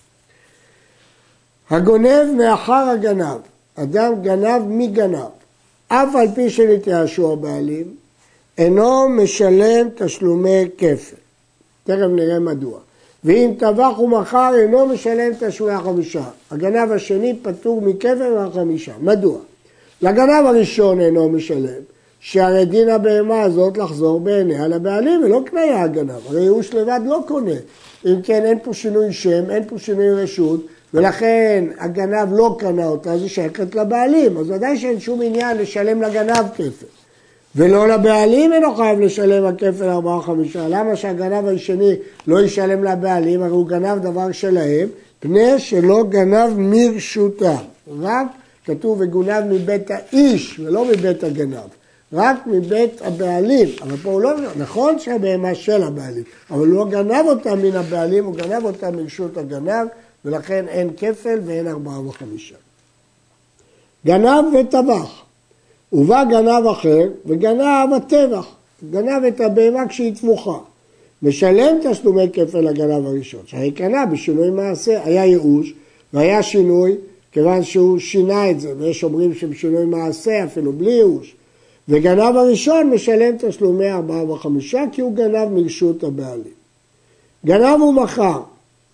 הגונב 1.70 2.25
מאחר 2.37 2.88
הגנב, 2.94 3.38
אדם 3.75 4.22
גנב 4.22 4.62
מגנב, 4.68 5.31
אף 5.88 6.14
על 6.14 6.29
פי 6.35 6.51
שנתייאשו 6.51 7.33
הבעלים, 7.33 7.94
אינו 8.59 9.09
משלם 9.09 9.88
תשלומי 9.94 10.64
כפל. 10.79 11.16
תכף 11.85 12.09
נראה 12.11 12.38
מדוע. 12.38 12.79
ואם 13.24 13.50
טבח 13.59 13.98
ומכר 13.98 14.52
אינו 14.59 14.87
משלם 14.87 15.33
תשלומי 15.40 15.72
החמישה. 15.72 16.24
הגנב 16.50 16.92
השני 16.92 17.37
פטור 17.42 17.83
מכפל 17.83 18.35
מהחמישה. 18.35 18.92
מדוע? 19.00 19.38
לגנב 20.02 20.46
הראשון 20.46 21.00
אינו 21.00 21.29
משלם, 21.29 21.83
שהרי 22.20 22.64
דין 22.64 22.88
הבהמה 22.88 23.42
הזאת 23.42 23.79
לחזור 23.79 24.20
בעיניה 24.20 24.68
לבעלים 24.68 25.24
ולא 25.24 25.42
קנייה 25.44 25.83
הגנב. 25.83 26.26
הרי 26.29 26.40
ייאוש 26.40 26.74
לבד 26.74 27.00
לא 27.07 27.20
קונה. 27.26 27.55
אם 28.07 28.22
כן 28.22 28.44
אין 28.44 28.59
פה 28.62 28.74
שינוי 28.74 29.12
שם, 29.12 29.50
אין 29.50 29.64
פה 29.68 29.79
שינוי 29.79 30.11
רשות, 30.11 30.66
ולכן 30.94 31.64
הגנב 31.79 32.29
לא 32.33 32.57
קנה 32.59 32.87
אותה, 32.87 33.12
היא 33.12 33.29
שייכת 33.29 33.74
לבעלים. 33.74 34.37
אז 34.37 34.50
ודאי 34.50 34.79
שאין 34.79 35.00
שום 35.00 35.22
עניין 35.22 35.57
לשלם 35.57 36.02
לגנב 36.02 36.44
כפל. 36.55 36.95
ולא 37.57 37.88
לבעלים 37.88 38.53
אינו 38.53 38.75
חייב 38.75 39.01
לשלם 39.01 39.47
הכפל 39.47 39.88
ארבעה 39.88 40.23
חמישה. 40.23 40.69
למה 40.69 40.97
שהגנב 40.97 41.47
השני 41.47 41.95
לא 42.27 42.42
ישלם 42.42 42.85
לבעלים? 42.85 43.42
הרי 43.42 43.51
הוא 43.51 43.66
גנב 43.66 43.99
דבר 43.99 44.33
שלהם, 44.33 44.88
פני 45.21 45.59
שלא 45.59 46.05
גנב 46.09 46.59
מרשותם. 46.59 47.57
רק 48.01 48.27
כתוב 48.64 49.01
וגונב 49.01 49.45
מבית 49.51 49.90
האיש 49.90 50.61
ולא 50.61 50.85
מבית 50.85 51.25
הגנב. 51.25 51.69
רק 52.12 52.47
מבית 52.47 53.03
הבעלים, 53.03 53.69
אבל 53.83 53.97
פה 53.97 54.11
הוא 54.11 54.21
לא, 54.21 54.31
נכון 54.57 54.99
שהבהמה 54.99 55.55
של 55.55 55.83
הבעלים, 55.83 56.23
אבל 56.51 56.59
הוא 56.59 56.66
לא 56.66 56.87
גנב 56.90 57.25
אותה 57.27 57.55
מן 57.55 57.77
הבעלים, 57.77 58.25
הוא 58.25 58.35
גנב 58.35 58.64
אותה 58.64 58.90
מרשות 58.90 59.37
הגנב, 59.37 59.87
ולכן 60.25 60.64
אין 60.69 60.90
כפל 60.97 61.38
ואין 61.47 61.69
ארבעה 61.69 62.07
וחמישה. 62.07 62.55
גנב 64.07 64.45
וטבח, 64.55 65.25
ובא 65.92 66.25
גנב 66.25 66.66
אחר 66.66 67.09
וגנב 67.27 67.92
הטבח, 67.96 68.46
גנב 68.90 69.25
את 69.29 69.40
הבהמה 69.40 69.88
כשהיא 69.88 70.14
טבוחה. 70.14 70.59
משלם 71.22 71.77
תשלומי 71.83 72.29
כפל 72.33 72.61
לגנב 72.61 73.07
הראשון, 73.07 73.40
שהרי 73.46 73.70
קנה 73.70 74.07
בשינוי 74.07 74.51
מעשה, 74.51 75.05
היה 75.05 75.25
ייאוש 75.25 75.75
והיה 76.12 76.42
שינוי 76.42 76.94
כיוון 77.33 77.62
שהוא 77.62 77.99
שינה 77.99 78.51
את 78.51 78.61
זה, 78.61 78.72
ויש 78.79 79.05
אומרים 79.05 79.35
שבשינוי 79.35 79.85
מעשה 79.85 80.44
אפילו 80.44 80.72
בלי 80.72 80.90
ייאוש. 80.90 81.35
וגנב 81.88 82.37
הראשון 82.37 82.90
משלם 82.90 83.35
תשלומי 83.38 83.90
ארבעה 83.90 84.31
וחמישה 84.31 84.85
כי 84.92 85.01
הוא 85.01 85.14
גנב 85.14 85.49
מרשות 85.49 86.05
הבעלים. 86.05 86.57
גנב 87.46 87.81
הוא 87.81 87.94
מכר, 87.94 88.40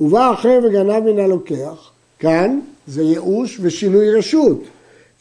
ובא 0.01 0.33
אחר 0.33 0.61
וגנב 0.65 0.99
מן 0.99 1.19
הלוקח, 1.19 1.91
כאן 2.19 2.61
זה 2.87 3.03
ייאוש 3.03 3.59
ושינוי 3.63 4.11
רשות. 4.11 4.59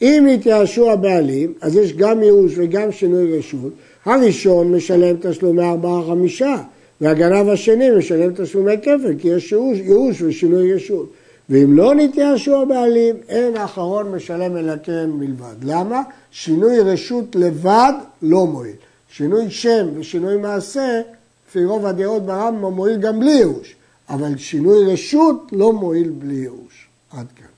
אם 0.02 0.26
התייאשו 0.34 0.90
הבעלים, 0.90 1.52
אז 1.60 1.76
יש 1.76 1.92
גם 1.92 2.22
ייאוש 2.22 2.52
וגם 2.56 2.92
שינוי 2.92 3.38
רשות. 3.38 3.72
הראשון 4.04 4.72
משלם 4.72 5.16
תשלומי 5.20 5.62
ארבעה 5.62 6.02
חמישה, 6.08 6.56
והגנב 7.00 7.48
השני 7.48 7.90
משלם 7.90 8.32
תשלומי 8.36 8.78
כפל, 8.82 9.14
כי 9.18 9.28
יש 9.28 9.52
ייאוש, 9.52 10.22
ושינוי 10.22 10.74
רשות. 10.74 11.12
ואם 11.48 11.76
לא 11.76 11.94
נתייאשו 11.94 12.62
הבעלים, 12.62 13.16
אין 13.28 13.56
האחרון 13.56 14.10
משלם 14.10 14.56
אלא 14.56 14.72
כן 14.82 15.10
מלבד. 15.10 15.54
למה? 15.62 16.02
שינוי 16.30 16.80
רשות 16.80 17.36
לבד 17.36 17.92
לא 18.22 18.46
מועיל. 18.46 18.74
שינוי 19.08 19.50
שם 19.50 19.88
ושינוי 19.94 20.36
מעשה, 20.36 21.00
לפי 21.48 21.64
רוב 21.64 21.86
הדעות 21.86 22.26
ברמב"ם 22.26 22.72
מועיל 22.74 22.96
גם 22.96 23.20
בלי 23.20 23.30
ייאוש, 23.30 23.76
אבל 24.08 24.36
שינוי 24.36 24.92
רשות 24.92 25.52
לא 25.52 25.72
מועיל 25.72 26.10
בלי 26.10 26.34
ייאוש. 26.34 26.88
עד 27.10 27.26
כאן. 27.36 27.51